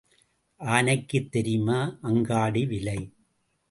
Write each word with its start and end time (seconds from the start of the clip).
ஆனைக்குத் 0.61 1.31
தெரியுமா 1.31 1.99
அங்காடி 2.01 2.65
விலை? 2.65 2.99